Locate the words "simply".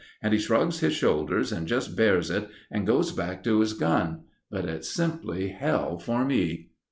4.89-5.49